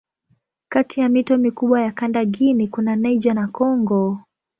[0.69, 4.19] Kati ya mito mikubwa ya kanda Guinea kuna Niger na Kongo.